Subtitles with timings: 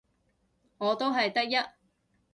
[0.79, 1.53] 我都係得一